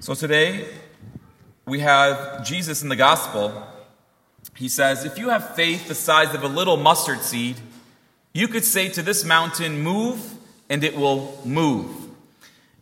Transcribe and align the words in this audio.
So 0.00 0.14
today 0.14 0.64
we 1.66 1.80
have 1.80 2.46
Jesus 2.46 2.84
in 2.84 2.88
the 2.88 2.94
gospel. 2.94 3.66
He 4.54 4.68
says, 4.68 5.04
If 5.04 5.18
you 5.18 5.28
have 5.30 5.56
faith 5.56 5.88
the 5.88 5.94
size 5.94 6.36
of 6.36 6.44
a 6.44 6.48
little 6.48 6.76
mustard 6.76 7.20
seed, 7.20 7.56
you 8.32 8.46
could 8.46 8.64
say 8.64 8.88
to 8.90 9.02
this 9.02 9.24
mountain, 9.24 9.80
Move, 9.80 10.34
and 10.70 10.84
it 10.84 10.96
will 10.96 11.40
move. 11.44 11.90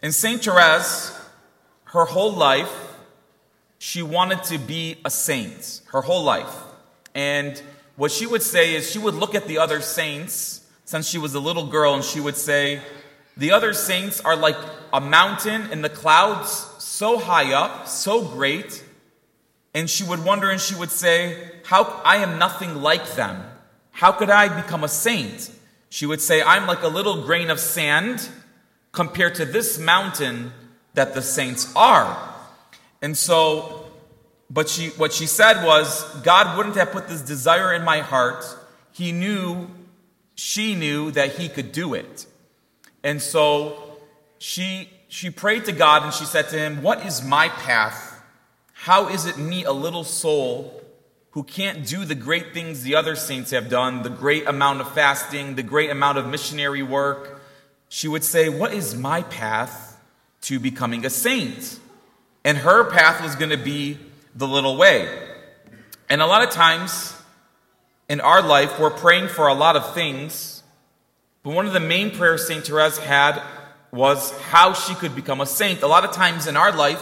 And 0.02 0.12
St. 0.12 0.44
Therese, 0.44 1.18
her 1.84 2.04
whole 2.04 2.32
life, 2.32 2.70
she 3.78 4.02
wanted 4.02 4.42
to 4.44 4.58
be 4.58 4.96
a 5.02 5.10
saint, 5.10 5.80
her 5.92 6.02
whole 6.02 6.22
life. 6.22 6.54
And 7.14 7.60
what 7.96 8.10
she 8.10 8.26
would 8.26 8.42
say 8.42 8.74
is 8.74 8.90
she 8.90 8.98
would 8.98 9.14
look 9.14 9.34
at 9.34 9.48
the 9.48 9.56
other 9.56 9.80
saints 9.80 10.66
since 10.84 11.08
she 11.08 11.16
was 11.16 11.34
a 11.34 11.40
little 11.40 11.66
girl 11.66 11.94
and 11.94 12.04
she 12.04 12.20
would 12.20 12.36
say, 12.36 12.82
The 13.36 13.52
other 13.52 13.74
saints 13.74 14.20
are 14.20 14.36
like 14.36 14.56
a 14.92 15.00
mountain 15.00 15.70
in 15.70 15.82
the 15.82 15.90
clouds 15.90 16.66
so 16.78 17.18
high 17.18 17.52
up, 17.52 17.86
so 17.86 18.22
great, 18.22 18.82
and 19.74 19.90
she 19.90 20.04
would 20.04 20.24
wonder 20.24 20.48
and 20.48 20.58
she 20.58 20.74
would 20.74 20.90
say, 20.90 21.50
How 21.66 22.00
I 22.02 22.16
am 22.16 22.38
nothing 22.38 22.76
like 22.76 23.12
them. 23.12 23.42
How 23.90 24.10
could 24.12 24.30
I 24.30 24.48
become 24.48 24.84
a 24.84 24.88
saint? 24.88 25.50
She 25.90 26.06
would 26.06 26.22
say, 26.22 26.42
I'm 26.42 26.66
like 26.66 26.82
a 26.82 26.88
little 26.88 27.22
grain 27.22 27.50
of 27.50 27.60
sand 27.60 28.26
compared 28.92 29.34
to 29.34 29.44
this 29.44 29.78
mountain 29.78 30.52
that 30.94 31.12
the 31.12 31.20
saints 31.20 31.70
are. 31.76 32.34
And 33.02 33.16
so, 33.16 33.84
but 34.48 34.70
she, 34.70 34.88
what 34.90 35.12
she 35.12 35.26
said 35.26 35.62
was, 35.62 36.04
God 36.22 36.56
wouldn't 36.56 36.76
have 36.76 36.90
put 36.90 37.08
this 37.08 37.20
desire 37.20 37.74
in 37.74 37.84
my 37.84 38.00
heart. 38.00 38.46
He 38.92 39.12
knew, 39.12 39.68
she 40.34 40.74
knew 40.74 41.10
that 41.10 41.36
He 41.36 41.50
could 41.50 41.72
do 41.72 41.92
it. 41.92 42.26
And 43.06 43.22
so 43.22 43.98
she 44.38 44.90
she 45.06 45.30
prayed 45.30 45.66
to 45.66 45.72
God 45.72 46.02
and 46.02 46.12
she 46.12 46.24
said 46.24 46.48
to 46.48 46.58
him, 46.58 46.82
What 46.82 47.06
is 47.06 47.22
my 47.22 47.48
path? 47.48 48.20
How 48.72 49.06
is 49.08 49.26
it 49.26 49.38
me, 49.38 49.62
a 49.62 49.70
little 49.70 50.02
soul, 50.02 50.82
who 51.30 51.44
can't 51.44 51.86
do 51.86 52.04
the 52.04 52.16
great 52.16 52.52
things 52.52 52.82
the 52.82 52.96
other 52.96 53.14
saints 53.14 53.52
have 53.52 53.68
done, 53.68 54.02
the 54.02 54.10
great 54.10 54.48
amount 54.48 54.80
of 54.80 54.92
fasting, 54.92 55.54
the 55.54 55.62
great 55.62 55.90
amount 55.90 56.18
of 56.18 56.26
missionary 56.26 56.82
work? 56.82 57.40
She 57.88 58.08
would 58.08 58.24
say, 58.24 58.48
What 58.48 58.74
is 58.74 58.96
my 58.96 59.22
path 59.22 60.02
to 60.40 60.58
becoming 60.58 61.06
a 61.06 61.10
saint? 61.10 61.78
And 62.44 62.58
her 62.58 62.90
path 62.90 63.22
was 63.22 63.36
going 63.36 63.50
to 63.50 63.56
be 63.56 63.98
the 64.34 64.48
little 64.48 64.76
way. 64.76 65.08
And 66.08 66.20
a 66.20 66.26
lot 66.26 66.42
of 66.42 66.50
times 66.50 67.14
in 68.08 68.20
our 68.20 68.42
life, 68.42 68.80
we're 68.80 68.90
praying 68.90 69.28
for 69.28 69.46
a 69.46 69.54
lot 69.54 69.76
of 69.76 69.94
things, 69.94 70.55
but 71.46 71.54
one 71.54 71.64
of 71.64 71.72
the 71.72 71.78
main 71.78 72.10
prayers 72.10 72.44
St. 72.44 72.66
Therese 72.66 72.98
had 72.98 73.40
was 73.92 74.36
how 74.48 74.72
she 74.72 74.96
could 74.96 75.14
become 75.14 75.40
a 75.40 75.46
saint. 75.46 75.80
A 75.82 75.86
lot 75.86 76.04
of 76.04 76.10
times 76.10 76.48
in 76.48 76.56
our 76.56 76.72
life, 76.72 77.00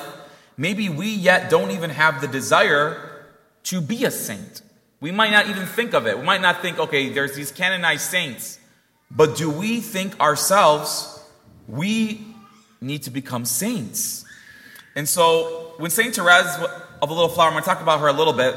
maybe 0.58 0.90
we 0.90 1.08
yet 1.08 1.48
don't 1.48 1.70
even 1.70 1.88
have 1.88 2.20
the 2.20 2.28
desire 2.28 3.24
to 3.62 3.80
be 3.80 4.04
a 4.04 4.10
saint. 4.10 4.60
We 5.00 5.12
might 5.12 5.32
not 5.32 5.48
even 5.48 5.64
think 5.64 5.94
of 5.94 6.06
it. 6.06 6.18
We 6.18 6.24
might 6.26 6.42
not 6.42 6.60
think, 6.60 6.78
okay, 6.78 7.08
there's 7.08 7.34
these 7.34 7.52
canonized 7.52 8.02
saints. 8.02 8.58
But 9.10 9.34
do 9.34 9.48
we 9.48 9.80
think 9.80 10.20
ourselves, 10.20 11.24
we 11.66 12.26
need 12.82 13.04
to 13.04 13.10
become 13.10 13.46
saints? 13.46 14.26
And 14.94 15.08
so 15.08 15.72
when 15.78 15.90
Saint 15.90 16.16
Therese 16.16 16.54
of 17.00 17.08
the 17.08 17.14
Little 17.14 17.30
Flower, 17.30 17.46
I'm 17.46 17.54
going 17.54 17.64
to 17.64 17.70
talk 17.70 17.80
about 17.80 18.00
her 18.00 18.08
a 18.08 18.12
little 18.12 18.34
bit. 18.34 18.54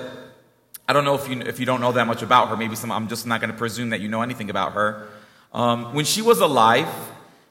I 0.86 0.92
don't 0.92 1.06
know 1.06 1.16
if 1.16 1.30
you, 1.30 1.40
if 1.40 1.62
you 1.62 1.66
don't 1.66 1.80
know 1.80 1.94
that 1.94 2.08
much 2.08 2.24
about 2.24 2.50
her. 2.50 2.58
Maybe 2.58 2.76
some, 2.76 2.92
I'm 2.92 3.08
just 3.08 3.26
not 3.26 3.40
going 3.40 3.54
to 3.54 3.58
presume 3.58 3.92
that 3.92 4.02
you 4.02 4.10
know 4.10 4.22
anything 4.22 4.50
about 4.50 4.74
her. 4.74 5.08
Um, 5.54 5.94
when 5.94 6.06
she 6.06 6.22
was 6.22 6.40
alive, 6.40 6.88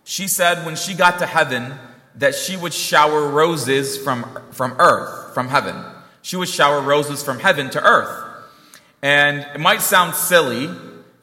she 0.05 0.29
said 0.29 0.65
when 0.65 0.77
she 0.77 0.95
got 0.95 1.19
to 1.19 1.27
heaven 1.27 1.75
that 2.17 2.35
she 2.35 2.57
would 2.57 2.73
shower 2.73 3.29
roses 3.29 3.99
from, 3.99 4.25
from 4.51 4.75
earth, 4.79 5.35
from 5.35 5.49
heaven. 5.49 5.77
She 6.23 6.37
would 6.37 6.49
shower 6.49 6.81
roses 6.81 7.23
from 7.23 7.39
heaven 7.39 7.71
to 7.71 7.83
earth. 7.83 8.25
And 9.03 9.47
it 9.55 9.61
might 9.61 9.83
sound 9.83 10.15
silly 10.15 10.71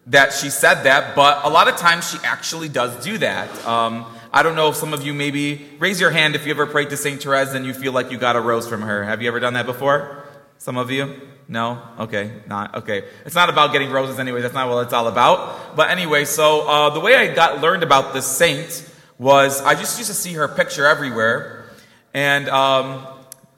that 0.07 0.33
she 0.33 0.49
said 0.49 0.83
that, 0.83 1.15
but 1.15 1.43
a 1.43 1.49
lot 1.49 1.67
of 1.67 1.77
times 1.77 2.09
she 2.09 2.17
actually 2.23 2.69
does 2.69 3.03
do 3.03 3.17
that. 3.17 3.65
Um, 3.65 4.05
I 4.31 4.43
don't 4.43 4.55
know 4.55 4.69
if 4.69 4.75
some 4.75 4.93
of 4.93 5.05
you 5.05 5.13
maybe 5.13 5.65
raise 5.79 5.99
your 5.99 6.09
hand 6.11 6.35
if 6.35 6.45
you 6.45 6.51
ever 6.51 6.65
prayed 6.65 6.89
to 6.89 6.97
St. 6.97 7.21
Therese 7.21 7.53
and 7.53 7.65
you 7.65 7.73
feel 7.73 7.93
like 7.93 8.11
you 8.11 8.17
got 8.17 8.35
a 8.35 8.41
rose 8.41 8.67
from 8.67 8.81
her. 8.81 9.03
Have 9.03 9.21
you 9.21 9.27
ever 9.27 9.39
done 9.39 9.53
that 9.53 9.65
before? 9.65 10.22
Some 10.57 10.77
of 10.77 10.91
you? 10.91 11.19
No? 11.47 11.81
Okay, 11.99 12.31
not. 12.47 12.75
Okay. 12.75 13.03
It's 13.25 13.35
not 13.35 13.49
about 13.49 13.73
getting 13.73 13.91
roses 13.91 14.17
anyway. 14.19 14.41
That's 14.41 14.53
not 14.53 14.69
what 14.69 14.85
it's 14.85 14.93
all 14.93 15.07
about. 15.07 15.75
But 15.75 15.89
anyway, 15.89 16.25
so 16.25 16.67
uh, 16.67 16.89
the 16.91 17.01
way 17.01 17.15
I 17.15 17.33
got 17.33 17.61
learned 17.61 17.83
about 17.83 18.13
this 18.13 18.25
saint 18.25 18.89
was 19.17 19.61
I 19.61 19.75
just 19.75 19.97
used 19.97 20.09
to 20.09 20.15
see 20.15 20.33
her 20.33 20.47
picture 20.47 20.85
everywhere. 20.85 21.65
And 22.13 22.47
um, 22.49 23.05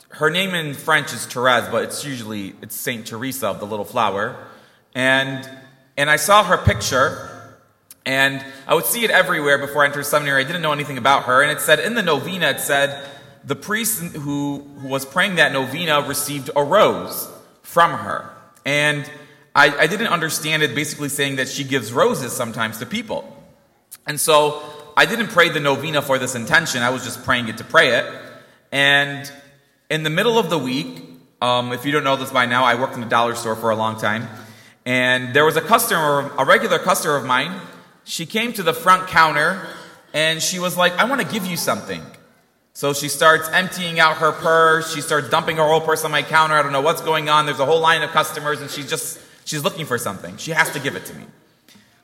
her 0.10 0.30
name 0.30 0.56
in 0.56 0.74
French 0.74 1.14
is 1.14 1.26
Therese, 1.26 1.68
but 1.70 1.84
it's 1.84 2.06
usually, 2.06 2.56
it's 2.62 2.76
Saint 2.76 3.06
Teresa 3.06 3.50
of 3.50 3.60
the 3.60 3.66
Little 3.66 3.86
Flower. 3.86 4.48
And, 4.94 5.50
and 5.98 6.10
I 6.10 6.16
saw 6.16 6.44
her 6.44 6.58
picture, 6.58 7.30
and 8.06 8.44
I 8.66 8.76
would 8.76 8.86
see 8.86 9.04
it 9.04 9.12
everywhere 9.12 9.58
before 9.58 9.84
I 9.84 9.88
entered 9.88 10.06
seminary. 10.06 10.44
I 10.44 10.48
didn't 10.48 10.62
know 10.62 10.72
anything 10.72 10.98
about 10.98 11.24
her. 11.24 11.42
And 11.42 11.52
it 11.52 11.60
said, 11.60 11.80
in 11.80 11.96
the 11.96 12.04
novena, 12.04 12.52
it 12.52 12.62
said, 12.62 13.10
the 13.46 13.56
priest 13.56 14.02
who, 14.02 14.60
who 14.80 14.88
was 14.88 15.06
praying 15.06 15.36
that 15.36 15.52
novena 15.52 16.02
received 16.02 16.50
a 16.56 16.64
rose 16.64 17.30
from 17.62 17.92
her. 17.92 18.30
And 18.66 19.10
I, 19.54 19.78
I 19.78 19.88
didn't 19.88 20.08
understand 20.08 20.64
it 20.64 20.74
basically 20.74 21.10
saying 21.10 21.36
that 21.38 21.48
she 21.48 21.64
gives 21.64 21.94
roses 21.94 22.34
sometimes 22.34 22.80
to 22.80 22.86
people. 22.86 23.32
And 24.08 24.20
so 24.20 24.64
I 24.98 25.06
didn't 25.06 25.28
pray 25.28 25.50
the 25.50 25.60
novena 25.60 26.02
for 26.02 26.18
this 26.18 26.36
intention. 26.36 26.82
I 26.82 26.90
was 26.90 27.04
just 27.04 27.24
praying 27.24 27.48
it 27.48 27.58
to 27.58 27.64
pray 27.64 28.00
it. 28.00 28.06
And 28.72 29.32
in 29.90 30.04
the 30.04 30.10
middle 30.10 30.40
of 30.40 30.50
the 30.50 30.58
week, 30.58 31.04
um, 31.42 31.72
if 31.72 31.86
you 31.86 31.92
don't 31.92 32.04
know 32.04 32.16
this 32.16 32.32
by 32.32 32.46
now, 32.48 32.64
I 32.64 32.76
worked 32.76 32.96
in 32.96 33.04
a 33.04 33.10
dollar 33.10 33.36
store 33.36 33.56
for 33.56 33.70
a 33.70 33.76
long 33.76 34.00
time. 34.00 34.28
And 34.86 35.36
there 35.36 35.46
was 35.46 35.56
a 35.56 35.62
customer, 35.62 36.32
a 36.38 36.46
regular 36.46 36.80
customer 36.80 37.16
of 37.16 37.26
mine. 37.26 37.60
She 38.04 38.26
came 38.26 38.54
to 38.54 38.64
the 38.64 38.74
front 38.74 39.08
counter 39.08 39.68
and 40.14 40.42
she 40.42 40.60
was 40.60 40.78
like, 40.78 40.94
I 40.94 41.06
want 41.06 41.22
to 41.22 41.28
give 41.28 41.46
you 41.46 41.58
something. 41.58 42.02
So 42.76 42.92
she 42.92 43.08
starts 43.08 43.48
emptying 43.54 44.02
out 44.02 44.18
her 44.18 44.34
purse. 44.34 44.94
She 44.94 45.00
starts 45.00 45.30
dumping 45.30 45.56
her 45.56 45.64
whole 45.64 45.80
purse 45.80 46.04
on 46.04 46.12
my 46.12 46.22
counter. 46.22 46.56
I 46.56 46.62
don't 46.62 46.74
know 46.74 46.82
what's 46.82 47.02
going 47.02 47.30
on. 47.30 47.46
There's 47.46 47.62
a 47.62 47.66
whole 47.66 47.80
line 47.80 48.04
of 48.04 48.10
customers, 48.10 48.60
and 48.60 48.70
she's 48.70 48.90
just 48.90 49.18
she's 49.46 49.64
looking 49.64 49.86
for 49.86 49.98
something. 49.98 50.36
She 50.36 50.52
has 50.52 50.70
to 50.72 50.80
give 50.82 50.98
it 50.98 51.06
to 51.06 51.14
me. 51.14 51.24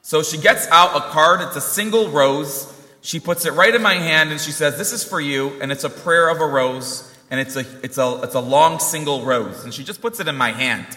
So 0.01 0.23
she 0.23 0.37
gets 0.37 0.67
out 0.69 0.95
a 0.95 1.01
card. 1.11 1.41
It's 1.41 1.57
a 1.57 1.61
single 1.61 2.07
rose. 2.07 2.73
She 3.01 3.19
puts 3.19 3.45
it 3.45 3.51
right 3.51 3.75
in 3.75 3.81
my 3.81 3.95
hand, 3.95 4.31
and 4.31 4.39
she 4.39 4.53
says, 4.53 4.77
"This 4.77 4.93
is 4.93 5.03
for 5.03 5.19
you." 5.19 5.49
And 5.61 5.73
it's 5.73 5.83
a 5.83 5.89
prayer 5.89 6.29
of 6.29 6.39
a 6.39 6.47
rose, 6.47 7.13
and 7.29 7.37
it's 7.37 7.57
a 7.57 7.65
it's 7.83 7.97
a 7.97 8.21
it's 8.23 8.35
a 8.35 8.39
long 8.39 8.79
single 8.79 9.25
rose. 9.25 9.65
And 9.65 9.73
she 9.73 9.83
just 9.83 10.01
puts 10.01 10.21
it 10.21 10.29
in 10.29 10.37
my 10.37 10.53
hand. 10.53 10.87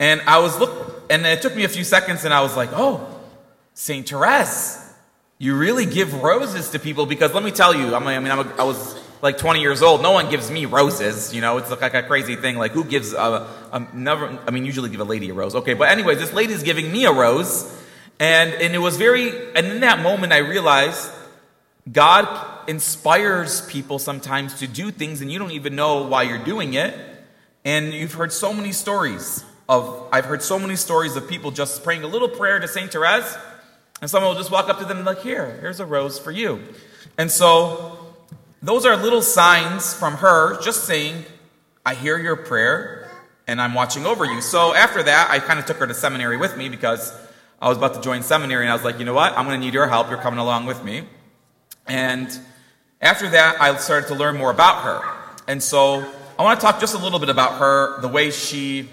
And 0.00 0.20
I 0.22 0.40
was 0.40 0.58
look, 0.58 1.04
and 1.08 1.24
it 1.24 1.40
took 1.40 1.54
me 1.54 1.62
a 1.62 1.68
few 1.68 1.84
seconds, 1.84 2.24
and 2.24 2.34
I 2.34 2.40
was 2.40 2.56
like, 2.56 2.70
"Oh, 2.72 3.06
Saint 3.74 4.08
Therese." 4.08 4.87
You 5.40 5.56
really 5.56 5.86
give 5.86 6.20
roses 6.20 6.70
to 6.70 6.80
people 6.80 7.06
because 7.06 7.32
let 7.32 7.44
me 7.44 7.52
tell 7.52 7.72
you, 7.72 7.94
I 7.94 8.00
mean, 8.00 8.30
I'm 8.30 8.40
a, 8.40 8.54
I 8.58 8.64
was 8.64 8.98
like 9.22 9.38
20 9.38 9.60
years 9.60 9.82
old. 9.82 10.02
No 10.02 10.10
one 10.10 10.30
gives 10.30 10.50
me 10.50 10.66
roses. 10.66 11.32
You 11.32 11.40
know, 11.40 11.58
it's 11.58 11.70
like 11.70 11.94
a 11.94 12.02
crazy 12.02 12.34
thing. 12.34 12.56
Like, 12.56 12.72
who 12.72 12.82
gives 12.84 13.12
a, 13.12 13.48
a 13.72 13.86
never? 13.94 14.36
I 14.46 14.50
mean, 14.50 14.64
usually 14.64 14.90
give 14.90 14.98
a 14.98 15.04
lady 15.04 15.30
a 15.30 15.34
rose. 15.34 15.54
Okay, 15.54 15.74
but 15.74 15.90
anyway, 15.90 16.16
this 16.16 16.32
lady 16.32 16.52
is 16.52 16.64
giving 16.64 16.90
me 16.90 17.04
a 17.04 17.12
rose, 17.12 17.72
and 18.18 18.52
and 18.52 18.74
it 18.74 18.78
was 18.78 18.96
very. 18.96 19.54
And 19.54 19.66
in 19.66 19.80
that 19.80 20.00
moment, 20.00 20.32
I 20.32 20.38
realized 20.38 21.08
God 21.90 22.68
inspires 22.68 23.64
people 23.68 24.00
sometimes 24.00 24.58
to 24.58 24.66
do 24.66 24.90
things, 24.90 25.20
and 25.20 25.30
you 25.30 25.38
don't 25.38 25.52
even 25.52 25.76
know 25.76 26.02
why 26.08 26.24
you're 26.24 26.44
doing 26.44 26.74
it. 26.74 26.98
And 27.64 27.92
you've 27.92 28.14
heard 28.14 28.32
so 28.32 28.52
many 28.52 28.72
stories 28.72 29.44
of. 29.68 30.08
I've 30.10 30.24
heard 30.24 30.42
so 30.42 30.58
many 30.58 30.74
stories 30.74 31.14
of 31.14 31.28
people 31.28 31.52
just 31.52 31.84
praying 31.84 32.02
a 32.02 32.08
little 32.08 32.28
prayer 32.28 32.58
to 32.58 32.66
Saint 32.66 32.90
Therese 32.90 33.36
and 34.00 34.10
someone 34.10 34.30
will 34.30 34.38
just 34.38 34.50
walk 34.50 34.68
up 34.68 34.78
to 34.78 34.84
them 34.84 34.98
and 34.98 35.06
like, 35.06 35.22
here, 35.22 35.58
here's 35.60 35.80
a 35.80 35.86
rose 35.86 36.18
for 36.18 36.30
you. 36.30 36.62
And 37.16 37.30
so 37.30 38.14
those 38.62 38.86
are 38.86 38.96
little 38.96 39.22
signs 39.22 39.94
from 39.94 40.14
her 40.14 40.60
just 40.60 40.84
saying, 40.84 41.24
I 41.84 41.94
hear 41.94 42.18
your 42.18 42.36
prayer 42.36 43.10
and 43.46 43.60
I'm 43.60 43.74
watching 43.74 44.06
over 44.06 44.24
you. 44.24 44.40
So 44.40 44.74
after 44.74 45.02
that, 45.02 45.30
I 45.30 45.38
kind 45.38 45.58
of 45.58 45.66
took 45.66 45.78
her 45.78 45.86
to 45.86 45.94
seminary 45.94 46.36
with 46.36 46.56
me 46.56 46.68
because 46.68 47.12
I 47.60 47.68
was 47.68 47.78
about 47.78 47.94
to 47.94 48.00
join 48.00 48.22
seminary 48.22 48.64
and 48.64 48.70
I 48.70 48.74
was 48.74 48.84
like, 48.84 48.98
you 48.98 49.04
know 49.04 49.14
what? 49.14 49.36
I'm 49.36 49.46
going 49.46 49.58
to 49.58 49.64
need 49.64 49.74
your 49.74 49.88
help. 49.88 50.10
You're 50.10 50.18
coming 50.18 50.38
along 50.38 50.66
with 50.66 50.84
me. 50.84 51.04
And 51.86 52.28
after 53.00 53.28
that, 53.30 53.60
I 53.60 53.76
started 53.78 54.08
to 54.08 54.14
learn 54.14 54.36
more 54.36 54.50
about 54.50 54.82
her. 54.82 55.00
And 55.48 55.62
so 55.62 56.04
I 56.38 56.42
want 56.42 56.60
to 56.60 56.66
talk 56.66 56.78
just 56.78 56.94
a 56.94 56.98
little 56.98 57.18
bit 57.18 57.30
about 57.30 57.58
her, 57.58 58.00
the 58.00 58.08
way 58.08 58.30
she, 58.30 58.88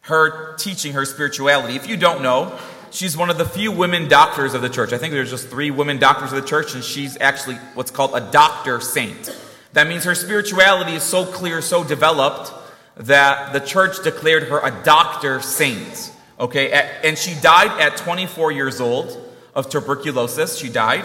her 0.00 0.56
teaching 0.56 0.94
her 0.94 1.04
spirituality. 1.04 1.76
If 1.76 1.88
you 1.88 1.96
don't 1.96 2.22
know, 2.22 2.58
she's 2.92 3.16
one 3.16 3.30
of 3.30 3.38
the 3.38 3.44
few 3.44 3.72
women 3.72 4.08
doctors 4.08 4.54
of 4.54 4.62
the 4.62 4.68
church. 4.68 4.92
I 4.92 4.98
think 4.98 5.12
there's 5.12 5.30
just 5.30 5.48
three 5.48 5.70
women 5.70 5.98
doctors 5.98 6.32
of 6.32 6.40
the 6.40 6.46
church, 6.46 6.74
and 6.74 6.84
she's 6.84 7.16
actually 7.20 7.56
what's 7.74 7.90
called 7.90 8.12
a 8.14 8.20
doctor 8.30 8.80
saint. 8.80 9.36
That 9.72 9.88
means 9.88 10.04
her 10.04 10.14
spirituality 10.14 10.92
is 10.92 11.02
so 11.02 11.24
clear, 11.24 11.62
so 11.62 11.82
developed, 11.82 12.52
that 12.96 13.52
the 13.52 13.60
church 13.60 14.02
declared 14.04 14.44
her 14.44 14.60
a 14.60 14.82
doctor 14.84 15.40
saint. 15.40 16.12
Okay, 16.38 16.70
and 17.02 17.16
she 17.16 17.34
died 17.40 17.80
at 17.80 17.96
24 17.96 18.52
years 18.52 18.80
old 18.80 19.18
of 19.54 19.70
tuberculosis. 19.70 20.58
She 20.58 20.68
died. 20.68 21.04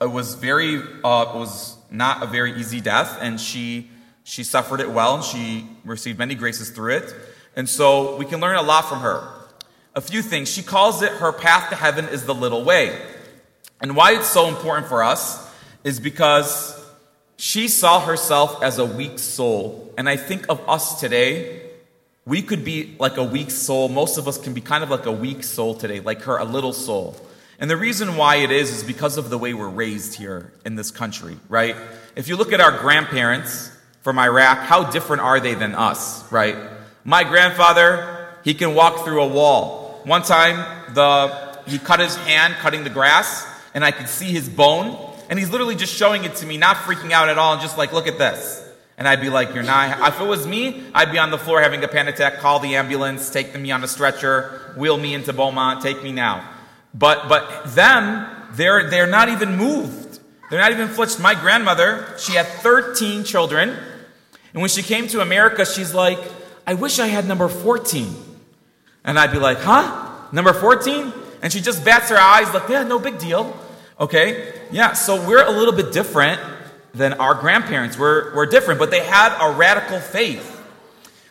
it 0.00 0.10
was 0.10 0.34
very, 0.34 0.76
uh, 1.04 1.32
it 1.34 1.38
was 1.38 1.76
not 1.90 2.22
a 2.22 2.26
very 2.26 2.58
easy 2.58 2.80
death, 2.80 3.18
and 3.20 3.40
she 3.40 3.90
she 4.24 4.42
suffered 4.42 4.80
it 4.80 4.90
well, 4.90 5.14
and 5.14 5.24
she 5.24 5.68
received 5.84 6.18
many 6.18 6.34
graces 6.34 6.70
through 6.70 6.96
it. 6.96 7.14
And 7.54 7.68
so 7.68 8.16
we 8.16 8.24
can 8.24 8.40
learn 8.40 8.56
a 8.56 8.62
lot 8.62 8.88
from 8.88 8.98
her. 8.98 9.35
A 9.96 10.00
few 10.00 10.22
things. 10.22 10.48
She 10.48 10.62
calls 10.62 11.02
it 11.02 11.10
her 11.10 11.32
path 11.32 11.70
to 11.70 11.74
heaven 11.74 12.06
is 12.08 12.24
the 12.24 12.34
little 12.34 12.62
way. 12.62 12.96
And 13.80 13.96
why 13.96 14.12
it's 14.12 14.28
so 14.28 14.46
important 14.46 14.86
for 14.86 15.02
us 15.02 15.44
is 15.82 15.98
because 15.98 16.80
she 17.36 17.66
saw 17.66 17.98
herself 18.00 18.62
as 18.62 18.78
a 18.78 18.84
weak 18.84 19.18
soul. 19.18 19.92
And 19.98 20.08
I 20.08 20.16
think 20.16 20.46
of 20.48 20.60
us 20.68 21.00
today, 21.00 21.62
we 22.24 22.42
could 22.42 22.64
be 22.64 22.94
like 23.00 23.16
a 23.16 23.24
weak 23.24 23.50
soul. 23.50 23.88
Most 23.88 24.18
of 24.18 24.28
us 24.28 24.38
can 24.38 24.54
be 24.54 24.60
kind 24.60 24.84
of 24.84 24.90
like 24.90 25.06
a 25.06 25.12
weak 25.12 25.42
soul 25.42 25.74
today, 25.74 25.98
like 25.98 26.22
her, 26.22 26.36
a 26.36 26.44
little 26.44 26.72
soul. 26.72 27.16
And 27.58 27.68
the 27.68 27.76
reason 27.76 28.16
why 28.16 28.36
it 28.36 28.52
is, 28.52 28.70
is 28.70 28.84
because 28.84 29.16
of 29.16 29.30
the 29.30 29.38
way 29.38 29.54
we're 29.54 29.68
raised 29.68 30.14
here 30.14 30.52
in 30.64 30.76
this 30.76 30.92
country, 30.92 31.38
right? 31.48 31.74
If 32.14 32.28
you 32.28 32.36
look 32.36 32.52
at 32.52 32.60
our 32.60 32.78
grandparents, 32.78 33.72
from 34.06 34.20
Iraq, 34.20 34.58
how 34.58 34.84
different 34.84 35.20
are 35.20 35.40
they 35.40 35.54
than 35.54 35.74
us, 35.74 36.30
right? 36.30 36.56
My 37.02 37.24
grandfather, 37.24 38.28
he 38.44 38.54
can 38.54 38.72
walk 38.72 39.04
through 39.04 39.20
a 39.20 39.26
wall. 39.26 39.85
One 40.06 40.22
time, 40.22 40.94
the, 40.94 41.58
he 41.66 41.80
cut 41.80 41.98
his 41.98 42.14
hand 42.14 42.54
cutting 42.60 42.84
the 42.84 42.90
grass, 42.90 43.44
and 43.74 43.84
I 43.84 43.90
could 43.90 44.08
see 44.08 44.26
his 44.26 44.48
bone, 44.48 44.96
and 45.28 45.36
he's 45.36 45.50
literally 45.50 45.74
just 45.74 45.92
showing 45.92 46.22
it 46.22 46.36
to 46.36 46.46
me, 46.46 46.58
not 46.58 46.76
freaking 46.76 47.10
out 47.10 47.28
at 47.28 47.38
all, 47.38 47.54
and 47.54 47.60
just 47.60 47.76
like, 47.76 47.92
look 47.92 48.06
at 48.06 48.16
this. 48.16 48.64
And 48.96 49.08
I'd 49.08 49.20
be 49.20 49.30
like, 49.30 49.52
you're 49.52 49.64
not, 49.64 50.14
if 50.14 50.20
it 50.20 50.24
was 50.24 50.46
me, 50.46 50.84
I'd 50.94 51.10
be 51.10 51.18
on 51.18 51.32
the 51.32 51.38
floor 51.38 51.60
having 51.60 51.82
a 51.82 51.88
panic 51.88 52.14
attack, 52.14 52.38
call 52.38 52.60
the 52.60 52.76
ambulance, 52.76 53.30
take 53.30 53.58
me 53.58 53.72
on 53.72 53.82
a 53.82 53.88
stretcher, 53.88 54.72
wheel 54.76 54.96
me 54.96 55.12
into 55.12 55.32
Beaumont, 55.32 55.82
take 55.82 56.00
me 56.04 56.12
now. 56.12 56.48
But, 56.94 57.28
but 57.28 57.74
them, 57.74 58.28
they're, 58.52 58.88
they're 58.88 59.08
not 59.08 59.28
even 59.28 59.56
moved. 59.56 60.20
They're 60.50 60.60
not 60.60 60.70
even 60.70 60.86
flinched. 60.86 61.18
My 61.18 61.34
grandmother, 61.34 62.14
she 62.16 62.34
had 62.34 62.46
13 62.46 63.24
children. 63.24 63.70
And 64.52 64.62
when 64.62 64.70
she 64.70 64.84
came 64.84 65.08
to 65.08 65.20
America, 65.20 65.66
she's 65.66 65.92
like, 65.92 66.20
I 66.64 66.74
wish 66.74 67.00
I 67.00 67.08
had 67.08 67.26
number 67.26 67.48
14. 67.48 68.25
And 69.06 69.18
I'd 69.18 69.32
be 69.32 69.38
like, 69.38 69.58
huh? 69.58 70.10
Number 70.32 70.52
14? 70.52 71.12
And 71.40 71.52
she 71.52 71.60
just 71.60 71.84
bats 71.84 72.10
her 72.10 72.18
eyes, 72.18 72.52
like, 72.52 72.68
yeah, 72.68 72.82
no 72.82 72.98
big 72.98 73.18
deal. 73.18 73.56
Okay? 73.98 74.52
Yeah, 74.70 74.92
so 74.92 75.26
we're 75.26 75.44
a 75.44 75.50
little 75.50 75.72
bit 75.72 75.92
different 75.92 76.40
than 76.92 77.14
our 77.14 77.34
grandparents. 77.34 77.98
We're, 77.98 78.34
we're 78.34 78.46
different, 78.46 78.80
but 78.80 78.90
they 78.90 79.04
had 79.04 79.36
a 79.40 79.56
radical 79.56 80.00
faith. 80.00 80.52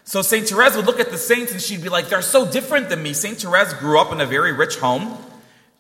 So 0.06 0.22
St. 0.22 0.48
Therese 0.48 0.76
would 0.76 0.86
look 0.86 1.00
at 1.00 1.10
the 1.10 1.18
saints 1.18 1.52
and 1.52 1.60
she'd 1.60 1.82
be 1.82 1.90
like, 1.90 2.10
they're 2.10 2.22
so 2.22 2.50
different 2.50 2.90
than 2.90 3.02
me. 3.02 3.14
St. 3.14 3.38
Therese 3.38 3.74
grew 3.74 4.00
up 4.00 4.12
in 4.12 4.22
a 4.22 4.26
very 4.26 4.54
rich 4.54 4.78
home, 4.78 5.18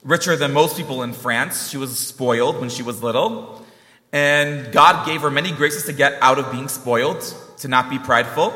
richer 0.04 0.36
than 0.36 0.52
most 0.52 0.76
people 0.76 1.04
in 1.04 1.14
France. 1.14 1.70
She 1.70 1.78
was 1.78 1.98
spoiled 1.98 2.60
when 2.60 2.70
she 2.70 2.84
was 2.84 3.04
little. 3.04 3.64
And 4.12 4.72
God 4.72 5.06
gave 5.06 5.22
her 5.22 5.30
many 5.30 5.52
graces 5.52 5.86
to 5.86 5.94
get 5.94 6.18
out 6.22 6.40
of 6.40 6.52
being 6.52 6.68
spoiled, 6.68 7.22
to 7.60 7.68
not 7.68 7.90
be 7.90 8.00
prideful. 8.00 8.52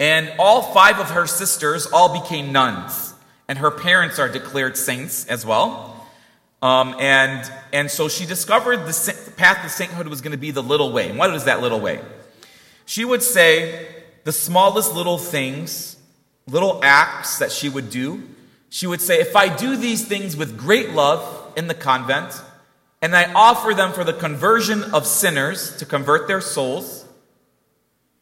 And 0.00 0.32
all 0.38 0.62
five 0.62 0.98
of 0.98 1.10
her 1.10 1.26
sisters 1.28 1.86
all 1.86 2.20
became 2.20 2.50
nuns. 2.50 3.14
And 3.46 3.58
her 3.58 3.70
parents 3.70 4.18
are 4.18 4.28
declared 4.28 4.76
saints 4.76 5.26
as 5.26 5.46
well. 5.46 6.06
Um, 6.62 6.96
and, 6.98 7.50
and 7.72 7.90
so 7.90 8.08
she 8.08 8.26
discovered 8.26 8.86
the 8.86 9.32
path 9.36 9.62
to 9.62 9.68
sainthood 9.68 10.08
was 10.08 10.20
going 10.20 10.32
to 10.32 10.38
be 10.38 10.50
the 10.50 10.62
little 10.62 10.90
way. 10.90 11.10
And 11.10 11.18
what 11.18 11.32
is 11.34 11.44
that 11.44 11.60
little 11.60 11.80
way? 11.80 12.00
She 12.86 13.04
would 13.04 13.22
say 13.22 13.86
the 14.24 14.32
smallest 14.32 14.94
little 14.94 15.18
things, 15.18 15.96
little 16.46 16.80
acts 16.82 17.38
that 17.38 17.52
she 17.52 17.68
would 17.68 17.90
do. 17.90 18.22
She 18.68 18.86
would 18.86 19.00
say, 19.00 19.20
if 19.20 19.36
I 19.36 19.54
do 19.54 19.76
these 19.76 20.06
things 20.06 20.36
with 20.36 20.56
great 20.56 20.90
love 20.90 21.52
in 21.56 21.66
the 21.66 21.74
convent, 21.74 22.40
and 23.02 23.16
I 23.16 23.32
offer 23.32 23.74
them 23.74 23.92
for 23.92 24.04
the 24.04 24.12
conversion 24.12 24.82
of 24.82 25.06
sinners 25.06 25.76
to 25.78 25.86
convert 25.86 26.28
their 26.28 26.40
souls. 26.40 26.99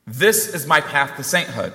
This 0.08 0.54
is 0.54 0.66
my 0.66 0.80
path 0.80 1.16
to 1.16 1.22
sainthood. 1.22 1.74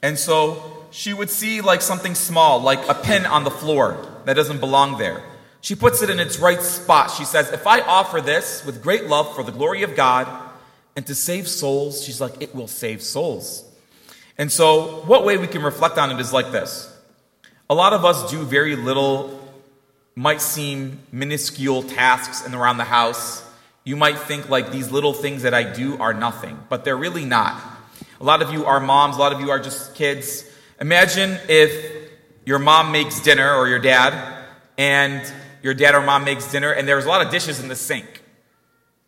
And 0.00 0.18
so 0.18 0.86
she 0.92 1.12
would 1.12 1.28
see 1.28 1.60
like 1.60 1.82
something 1.82 2.14
small, 2.14 2.60
like 2.60 2.88
a 2.88 2.94
pin 2.94 3.26
on 3.26 3.42
the 3.42 3.50
floor 3.50 4.06
that 4.24 4.34
doesn't 4.34 4.60
belong 4.60 4.98
there. 4.98 5.22
She 5.60 5.74
puts 5.74 6.02
it 6.02 6.10
in 6.10 6.20
its 6.20 6.38
right 6.38 6.62
spot. 6.62 7.10
She 7.10 7.24
says, 7.24 7.50
If 7.52 7.66
I 7.66 7.80
offer 7.80 8.20
this 8.20 8.64
with 8.64 8.82
great 8.82 9.06
love 9.06 9.34
for 9.34 9.42
the 9.42 9.52
glory 9.52 9.82
of 9.82 9.96
God 9.96 10.28
and 10.94 11.06
to 11.06 11.14
save 11.14 11.48
souls, 11.48 12.04
she's 12.04 12.20
like, 12.20 12.40
it 12.40 12.54
will 12.54 12.68
save 12.68 13.02
souls. 13.02 13.64
And 14.38 14.50
so, 14.50 15.02
what 15.06 15.24
way 15.24 15.36
we 15.36 15.46
can 15.46 15.62
reflect 15.62 15.98
on 15.98 16.10
it 16.10 16.20
is 16.20 16.32
like 16.32 16.52
this. 16.52 16.88
A 17.68 17.74
lot 17.74 17.92
of 17.92 18.04
us 18.04 18.30
do 18.30 18.44
very 18.44 18.76
little 18.76 19.38
might 20.14 20.40
seem 20.40 21.00
minuscule 21.10 21.82
tasks 21.82 22.46
in 22.46 22.54
around 22.54 22.76
the 22.76 22.84
house. 22.84 23.42
You 23.84 23.96
might 23.96 24.18
think 24.18 24.48
like 24.48 24.70
these 24.70 24.90
little 24.92 25.12
things 25.12 25.42
that 25.42 25.54
I 25.54 25.64
do 25.64 25.98
are 25.98 26.14
nothing, 26.14 26.58
but 26.68 26.84
they're 26.84 26.96
really 26.96 27.24
not. 27.24 27.60
A 28.20 28.24
lot 28.24 28.40
of 28.40 28.52
you 28.52 28.64
are 28.64 28.78
moms, 28.78 29.16
a 29.16 29.18
lot 29.18 29.32
of 29.32 29.40
you 29.40 29.50
are 29.50 29.58
just 29.58 29.96
kids. 29.96 30.48
Imagine 30.80 31.38
if 31.48 32.10
your 32.44 32.60
mom 32.60 32.92
makes 32.92 33.20
dinner 33.20 33.54
or 33.54 33.66
your 33.66 33.80
dad, 33.80 34.44
and 34.78 35.20
your 35.62 35.74
dad 35.74 35.94
or 35.94 36.02
mom 36.02 36.24
makes 36.24 36.50
dinner, 36.50 36.70
and 36.70 36.86
there's 36.86 37.04
a 37.04 37.08
lot 37.08 37.24
of 37.24 37.32
dishes 37.32 37.58
in 37.58 37.68
the 37.68 37.74
sink. 37.74 38.22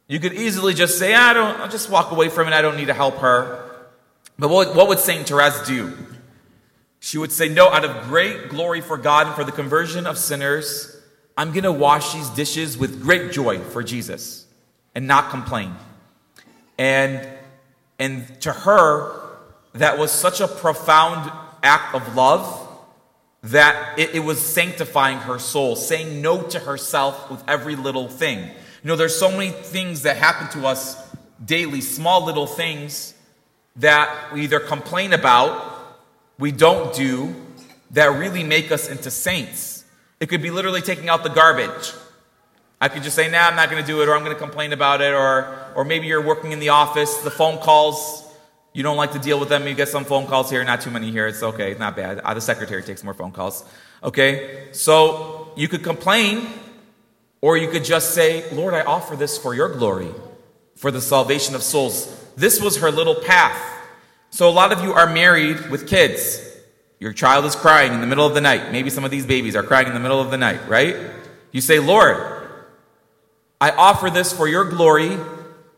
You 0.09 0.19
could 0.19 0.35
easily 0.35 0.75
just 0.75 0.99
say, 0.99 1.15
I 1.15 1.33
don't, 1.33 1.61
I'll 1.61 1.69
just 1.69 1.89
walk 1.89 2.11
away 2.11 2.29
from 2.29 2.49
it, 2.49 2.53
I 2.53 2.61
don't 2.61 2.77
need 2.77 2.87
to 2.87 2.95
help 2.95 3.19
her. 3.19 3.71
But 4.39 4.51
what, 4.51 4.75
what 4.75 4.89
would 4.89 4.99
St. 4.99 5.27
Therese 5.27 5.67
do? 5.67 5.97
She 6.99 7.19
would 7.19 7.31
say, 7.31 7.49
No, 7.49 7.69
out 7.69 7.85
of 7.85 8.09
great 8.09 8.49
glory 8.49 8.81
for 8.81 8.97
God 8.97 9.29
and 9.29 9.37
for 9.37 9.45
the 9.45 9.53
conversion 9.53 10.07
of 10.07 10.19
sinners, 10.19 11.01
I'm 11.37 11.53
going 11.53 11.65
to 11.65 11.73
wash 11.73 12.13
these 12.13 12.29
dishes 12.31 12.77
with 12.77 13.03
great 13.03 13.31
joy 13.31 13.61
for 13.61 13.83
Jesus 13.83 14.44
and 14.95 15.07
not 15.07 15.31
complain. 15.31 15.75
And, 16.79 17.27
and 17.99 18.41
to 18.43 18.53
her, 18.53 19.21
that 19.75 19.99
was 19.99 20.11
such 20.13 20.41
a 20.41 20.49
profound 20.49 21.31
act 21.63 21.95
of 21.95 22.15
love 22.15 22.61
that 23.43 23.99
it, 23.99 24.15
it, 24.15 24.21
was 24.21 24.41
sanctifying 24.41 25.19
her 25.19 25.39
soul, 25.39 25.77
saying 25.77 26.23
no 26.23 26.43
to 26.43 26.59
herself 26.59 27.31
with 27.31 27.45
every 27.47 27.77
little 27.77 28.09
thing. 28.09 28.39
You 28.39 28.89
know, 28.89 28.97
there's 28.97 29.17
so 29.17 29.31
many 29.31 29.51
things 29.51 30.03
that 30.03 30.17
happen 30.17 30.49
to 30.61 30.67
us 30.67 30.97
daily, 31.45 31.83
small 31.83 32.25
little 32.25 32.47
things 32.47 33.15
that 33.77 34.33
we 34.33 34.43
either 34.43 34.61
complain 34.61 35.13
about, 35.13 35.73
we 36.39 36.53
don't 36.53 36.95
do, 36.95 37.35
that 37.91 38.07
really 38.07 38.45
make 38.45 38.73
us 38.73 38.89
into 38.89 39.11
saints. 39.11 39.85
It 40.21 40.29
could 40.29 40.43
be 40.43 40.51
literally 40.51 40.81
taking 40.81 41.09
out 41.09 41.23
the 41.23 41.31
garbage. 41.31 41.93
I 42.85 42.89
could 42.89 43.03
just 43.03 43.17
say, 43.17 43.31
nah, 43.31 43.39
I'm 43.39 43.57
not 43.57 43.71
going 43.71 43.83
to 43.83 43.87
do 43.87 44.03
it, 44.03 44.11
or 44.11 44.15
I'm 44.15 44.23
going 44.23 44.35
to 44.35 44.39
complain 44.39 44.75
about 44.75 45.01
it, 45.01 45.15
or, 45.15 45.73
or 45.75 45.87
maybe 45.87 46.07
you're 46.07 46.21
working 46.21 46.53
in 46.53 46.59
the 46.59 46.69
office, 46.69 47.17
the 47.23 47.31
phone 47.31 47.57
calls, 47.57 48.31
you 48.75 48.83
don't 48.83 48.99
like 48.99 49.13
to 49.13 49.19
deal 49.19 49.41
with 49.41 49.49
them. 49.49 49.67
You 49.67 49.73
get 49.73 49.89
some 49.89 50.05
phone 50.05 50.27
calls 50.27 50.51
here, 50.51 50.63
not 50.65 50.83
too 50.83 50.91
many 50.91 51.11
here. 51.11 51.27
It's 51.27 51.43
okay, 51.43 51.71
it's 51.71 51.81
not 51.81 51.97
bad. 51.97 52.19
Uh, 52.19 52.35
the 52.35 52.43
secretary 52.43 52.83
takes 52.83 53.03
more 53.03 53.15
phone 53.15 53.33
calls. 53.33 53.65
Okay? 54.03 54.69
So 54.73 55.55
you 55.57 55.67
could 55.67 55.83
complain, 55.83 56.47
or 57.41 57.57
you 57.57 57.71
could 57.71 57.87
just 57.87 58.13
say, 58.13 58.53
Lord, 58.53 58.75
I 58.75 58.83
offer 58.83 59.17
this 59.17 59.39
for 59.39 59.55
your 59.55 59.71
glory, 59.71 60.13
for 60.77 60.91
the 60.91 61.01
salvation 61.01 61.55
of 61.55 61.63
souls. 61.63 62.15
This 62.37 62.61
was 62.61 62.77
her 62.83 62.91
little 62.91 63.15
path. 63.15 63.59
So 64.29 64.47
a 64.47 64.53
lot 64.53 64.73
of 64.73 64.85
you 64.85 64.93
are 64.93 65.07
married 65.07 65.71
with 65.71 65.89
kids. 65.89 66.39
Your 67.01 67.15
child 67.15 67.47
is 67.47 67.57
crying 67.57 67.95
in 67.95 68.03
the 68.03 68.07
middle 68.07 68.27
of 68.27 68.35
the 68.35 68.43
night. 68.43 68.73
Maybe 68.73 68.91
some 68.91 69.07
of 69.07 69.11
these 69.11 69.25
babies 69.25 69.57
are 69.57 69.63
crying 69.63 69.87
in 69.87 69.95
the 69.95 70.01
middle 70.01 70.21
of 70.21 70.31
the 70.31 70.37
night, 70.37 70.69
right? 70.69 70.97
You 71.51 71.63
say, 71.63 71.79
Lord, 71.79 72.34
I 73.65 73.71
offer 73.71 74.11
this 74.11 74.31
for 74.31 74.47
your 74.47 74.67
glory, 74.67 75.17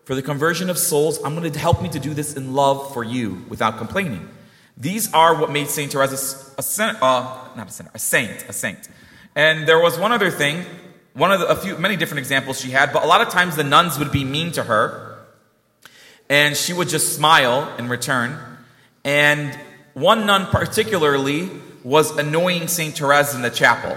for 0.07 0.17
the 0.17 0.23
conversion 0.23 0.71
of 0.71 0.77
souls. 0.77 1.21
I'm 1.23 1.37
going 1.37 1.53
to 1.53 1.57
help 1.57 1.81
me 1.81 1.89
to 1.91 2.01
do 2.01 2.15
this 2.15 2.35
in 2.35 2.53
love 2.53 2.93
for 2.93 3.05
you 3.05 3.45
without 3.49 3.79
complaining. 3.79 4.29
These 4.77 5.15
are 5.15 5.37
what 5.41 5.53
made 5.53 5.69
Saint 5.69 5.93
Teresa 5.93 6.53
a, 6.59 6.63
saint, 6.65 7.01
uh, 7.01 7.47
not 7.55 7.69
a 7.69 7.71
sinner, 7.71 7.91
a 7.95 8.01
saint, 8.01 8.45
a 8.49 8.53
saint. 8.53 8.89
And 9.37 9.69
there 9.69 9.79
was 9.79 10.01
one 10.01 10.11
other 10.11 10.33
thing, 10.33 10.65
one 11.13 11.31
of 11.31 11.39
the, 11.39 11.47
a 11.47 11.55
few, 11.55 11.79
many 11.79 11.95
different 11.95 12.19
examples 12.19 12.61
she 12.61 12.71
had, 12.71 12.93
but 12.93 13.05
a 13.05 13.07
lot 13.07 13.21
of 13.21 13.29
times 13.29 13.55
the 13.55 13.63
nuns 13.63 14.01
would 14.01 14.11
be 14.11 14.25
mean 14.25 14.51
to 14.59 14.65
her, 14.65 15.21
and 16.29 16.57
she 16.57 16.73
would 16.73 16.89
just 16.89 17.15
smile 17.15 17.73
in 17.79 17.89
return. 17.89 18.37
And 19.05 19.57
one 19.95 20.27
nun, 20.27 20.47
particularly, 20.47 21.51
was 21.85 22.11
annoying 22.19 22.67
St. 22.67 22.99
Therese 22.99 23.33
in 23.33 23.43
the 23.43 23.51
chapel. 23.51 23.97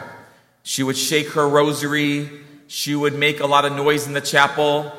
She 0.62 0.84
would 0.84 0.96
shake 0.96 1.30
her 1.30 1.50
rosary, 1.50 2.30
she 2.70 2.94
would 2.94 3.16
make 3.16 3.40
a 3.40 3.48
lot 3.48 3.66
of 3.66 3.74
noise 3.74 4.06
in 4.06 4.14
the 4.14 4.22
chapel, 4.22 4.94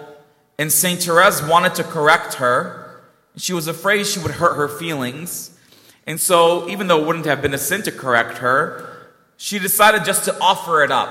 and 0.59 0.73
St. 0.73 1.01
Therese 1.01 1.41
wanted 1.41 1.77
to 1.77 1.85
correct 1.85 2.35
her. 2.35 3.01
She 3.37 3.53
was 3.53 3.69
afraid 3.69 4.07
she 4.07 4.19
would 4.19 4.33
hurt 4.33 4.57
her 4.57 4.67
feelings. 4.67 5.57
And 6.05 6.21
so, 6.21 6.69
even 6.69 6.89
though 6.89 7.01
it 7.01 7.07
wouldn't 7.07 7.27
have 7.27 7.41
been 7.41 7.55
a 7.55 7.59
sin 7.59 7.83
to 7.83 7.93
correct 7.93 8.39
her, 8.39 9.09
she 9.37 9.61
decided 9.61 10.05
just 10.05 10.25
to 10.25 10.37
offer 10.41 10.83
it 10.83 10.91
up. 10.91 11.09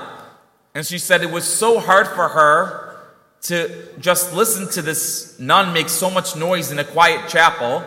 And 0.74 0.84
she 0.84 0.98
said 0.98 1.22
it 1.22 1.30
was 1.30 1.44
so 1.44 1.80
hard 1.80 2.06
for 2.08 2.28
her 2.28 2.98
to 3.44 3.88
just 3.98 4.34
listen 4.34 4.68
to 4.72 4.82
this 4.82 5.40
nun 5.40 5.72
make 5.72 5.88
so 5.88 6.10
much 6.10 6.36
noise 6.36 6.70
in 6.70 6.78
a 6.78 6.84
quiet 6.84 7.26
chapel 7.30 7.82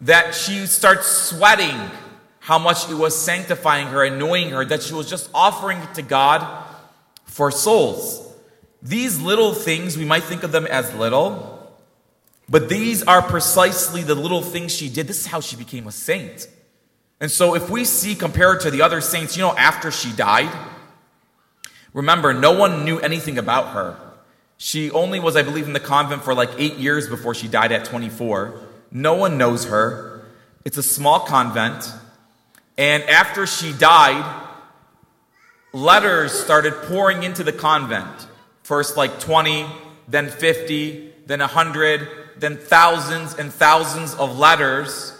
that 0.00 0.34
she 0.34 0.66
starts 0.66 1.06
sweating 1.06 1.78
how 2.40 2.58
much 2.58 2.90
it 2.90 2.94
was 2.94 3.16
sanctifying 3.16 3.86
her, 3.86 4.02
annoying 4.02 4.50
her, 4.50 4.64
that 4.64 4.82
she 4.82 4.92
was 4.92 5.08
just 5.08 5.30
offering 5.32 5.78
it 5.78 5.94
to 5.94 6.02
God 6.02 6.66
for 7.32 7.50
souls. 7.50 8.28
these 8.82 9.18
little 9.18 9.54
things, 9.54 9.96
we 9.96 10.04
might 10.04 10.22
think 10.22 10.42
of 10.42 10.52
them 10.52 10.66
as 10.66 10.92
little, 10.94 11.72
but 12.46 12.68
these 12.68 13.02
are 13.04 13.22
precisely 13.22 14.02
the 14.02 14.14
little 14.14 14.42
things 14.42 14.74
she 14.74 14.90
did. 14.90 15.06
This 15.06 15.20
is 15.20 15.26
how 15.26 15.40
she 15.40 15.56
became 15.56 15.86
a 15.86 15.92
saint. 15.92 16.46
And 17.20 17.30
so, 17.30 17.54
if 17.54 17.70
we 17.70 17.86
see 17.86 18.14
compared 18.14 18.60
to 18.60 18.70
the 18.70 18.82
other 18.82 19.00
saints, 19.00 19.34
you 19.36 19.42
know, 19.42 19.56
after 19.56 19.90
she 19.90 20.12
died, 20.12 20.52
remember, 21.94 22.34
no 22.34 22.52
one 22.52 22.84
knew 22.84 22.98
anything 22.98 23.38
about 23.38 23.72
her. 23.72 23.96
She 24.58 24.90
only 24.90 25.18
was, 25.18 25.34
I 25.34 25.42
believe, 25.42 25.66
in 25.66 25.72
the 25.72 25.80
convent 25.80 26.24
for 26.24 26.34
like 26.34 26.50
eight 26.58 26.74
years 26.74 27.08
before 27.08 27.34
she 27.34 27.48
died 27.48 27.72
at 27.72 27.86
24. 27.86 28.60
No 28.90 29.14
one 29.14 29.38
knows 29.38 29.64
her. 29.66 30.26
It's 30.66 30.76
a 30.76 30.82
small 30.82 31.20
convent. 31.20 31.90
And 32.76 33.02
after 33.04 33.46
she 33.46 33.72
died, 33.72 34.51
letters 35.72 36.32
started 36.32 36.74
pouring 36.82 37.22
into 37.22 37.44
the 37.44 37.52
convent. 37.52 38.26
First, 38.62 38.96
like 38.96 39.20
20, 39.20 39.66
then 40.08 40.28
50, 40.28 41.12
then 41.26 41.40
100, 41.40 42.08
then 42.36 42.56
thousands 42.56 43.34
and 43.34 43.52
thousands 43.52 44.14
of 44.14 44.38
letters 44.38 45.18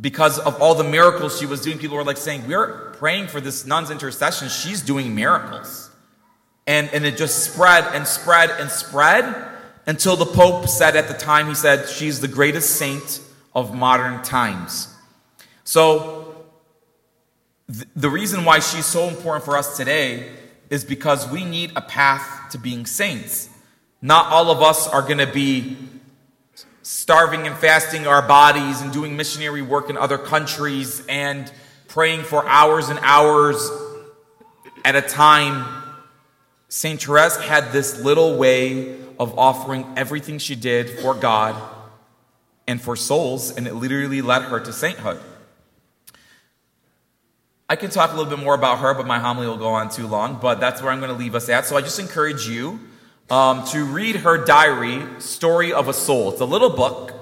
because 0.00 0.38
of 0.38 0.60
all 0.60 0.74
the 0.74 0.84
miracles 0.84 1.38
she 1.38 1.46
was 1.46 1.60
doing. 1.60 1.78
People 1.78 1.96
were 1.96 2.04
like 2.04 2.16
saying, 2.16 2.46
We're 2.46 2.90
praying 2.92 3.28
for 3.28 3.40
this 3.40 3.66
nun's 3.66 3.90
intercession. 3.90 4.48
She's 4.48 4.82
doing 4.82 5.14
miracles. 5.14 5.90
And, 6.66 6.90
and 6.92 7.06
it 7.06 7.16
just 7.16 7.52
spread 7.52 7.84
and 7.94 8.06
spread 8.06 8.50
and 8.50 8.70
spread 8.70 9.52
until 9.86 10.16
the 10.16 10.26
Pope 10.26 10.66
said 10.68 10.96
at 10.96 11.06
the 11.06 11.14
time, 11.14 11.46
he 11.46 11.54
said, 11.54 11.88
She's 11.88 12.20
the 12.20 12.28
greatest 12.28 12.76
saint 12.76 13.20
of 13.54 13.74
modern 13.74 14.22
times. 14.22 14.92
So, 15.64 16.25
the 17.68 18.08
reason 18.08 18.44
why 18.44 18.60
she's 18.60 18.86
so 18.86 19.08
important 19.08 19.44
for 19.44 19.56
us 19.56 19.76
today 19.76 20.30
is 20.70 20.84
because 20.84 21.28
we 21.28 21.44
need 21.44 21.72
a 21.74 21.80
path 21.80 22.50
to 22.50 22.58
being 22.58 22.86
saints. 22.86 23.50
Not 24.00 24.26
all 24.26 24.50
of 24.50 24.62
us 24.62 24.86
are 24.86 25.02
going 25.02 25.18
to 25.18 25.26
be 25.26 25.76
starving 26.82 27.46
and 27.46 27.56
fasting 27.56 28.06
our 28.06 28.22
bodies 28.22 28.80
and 28.80 28.92
doing 28.92 29.16
missionary 29.16 29.62
work 29.62 29.90
in 29.90 29.96
other 29.96 30.18
countries 30.18 31.04
and 31.08 31.50
praying 31.88 32.22
for 32.22 32.46
hours 32.46 32.88
and 32.88 33.00
hours 33.02 33.68
at 34.84 34.94
a 34.94 35.02
time. 35.02 35.82
St. 36.68 37.02
Therese 37.02 37.36
had 37.36 37.72
this 37.72 37.98
little 38.00 38.36
way 38.36 38.96
of 39.18 39.36
offering 39.36 39.86
everything 39.96 40.38
she 40.38 40.54
did 40.54 40.90
for 41.00 41.14
God 41.14 41.60
and 42.68 42.80
for 42.80 42.94
souls, 42.94 43.50
and 43.56 43.66
it 43.66 43.74
literally 43.74 44.22
led 44.22 44.42
her 44.42 44.60
to 44.60 44.72
sainthood. 44.72 45.20
I 47.68 47.74
can 47.74 47.90
talk 47.90 48.12
a 48.12 48.16
little 48.16 48.30
bit 48.30 48.42
more 48.42 48.54
about 48.54 48.78
her, 48.78 48.94
but 48.94 49.08
my 49.08 49.18
homily 49.18 49.48
will 49.48 49.56
go 49.56 49.70
on 49.70 49.90
too 49.90 50.06
long. 50.06 50.38
But 50.40 50.60
that's 50.60 50.80
where 50.80 50.92
I'm 50.92 51.00
going 51.00 51.10
to 51.10 51.18
leave 51.18 51.34
us 51.34 51.48
at. 51.48 51.66
So 51.66 51.76
I 51.76 51.80
just 51.80 51.98
encourage 51.98 52.46
you 52.46 52.78
um, 53.28 53.66
to 53.68 53.84
read 53.84 54.16
her 54.16 54.44
diary, 54.44 55.04
Story 55.18 55.72
of 55.72 55.88
a 55.88 55.92
Soul. 55.92 56.30
It's 56.30 56.40
a 56.40 56.44
little 56.44 56.70
book, 56.70 57.12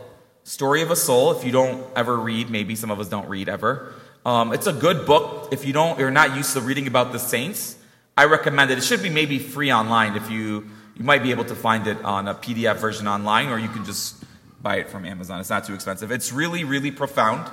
Story 0.42 0.82
of 0.82 0.90
a 0.90 0.96
Soul. 0.96 1.32
If 1.32 1.44
you 1.44 1.50
don't 1.50 1.86
ever 1.96 2.18
read, 2.18 2.50
maybe 2.50 2.76
some 2.76 2.90
of 2.90 3.00
us 3.00 3.08
don't 3.08 3.26
read 3.26 3.48
ever. 3.48 3.94
Um, 4.26 4.52
it's 4.52 4.66
a 4.66 4.72
good 4.74 5.06
book. 5.06 5.48
If 5.50 5.64
you 5.64 5.72
don't, 5.72 5.98
you're 5.98 6.10
not 6.10 6.36
used 6.36 6.52
to 6.52 6.60
reading 6.60 6.86
about 6.86 7.12
the 7.12 7.18
saints. 7.18 7.78
I 8.16 8.26
recommend 8.26 8.70
it. 8.70 8.76
It 8.76 8.84
should 8.84 9.02
be 9.02 9.08
maybe 9.08 9.38
free 9.38 9.72
online. 9.72 10.14
If 10.14 10.30
you 10.30 10.68
you 10.94 11.04
might 11.04 11.22
be 11.22 11.30
able 11.30 11.44
to 11.46 11.54
find 11.54 11.86
it 11.86 12.00
on 12.04 12.28
a 12.28 12.34
PDF 12.34 12.76
version 12.76 13.08
online, 13.08 13.48
or 13.48 13.58
you 13.58 13.68
can 13.68 13.84
just 13.84 14.22
buy 14.62 14.76
it 14.76 14.90
from 14.90 15.04
Amazon. 15.04 15.40
It's 15.40 15.50
not 15.50 15.64
too 15.64 15.74
expensive. 15.74 16.12
It's 16.12 16.32
really, 16.32 16.64
really 16.64 16.90
profound. 16.90 17.50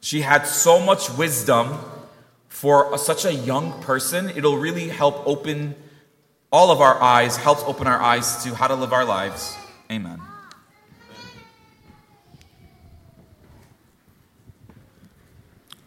She 0.00 0.20
had 0.20 0.46
so 0.46 0.80
much 0.80 1.10
wisdom 1.10 1.78
for 2.50 2.98
such 2.98 3.24
a 3.24 3.32
young 3.32 3.80
person. 3.80 4.28
It'll 4.28 4.58
really 4.58 4.88
help 4.88 5.26
open 5.26 5.74
all 6.52 6.70
of 6.70 6.80
our 6.80 7.00
eyes, 7.00 7.36
helps 7.36 7.62
open 7.62 7.86
our 7.86 7.98
eyes 7.98 8.44
to 8.44 8.54
how 8.54 8.66
to 8.66 8.74
live 8.74 8.92
our 8.92 9.04
lives. 9.04 9.56
Amen. 9.90 10.20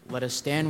Let 0.08 0.22
us 0.22 0.34
stand. 0.34 0.62